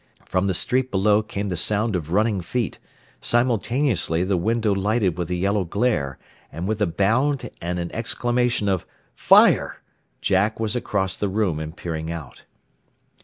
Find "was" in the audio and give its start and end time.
10.59-10.75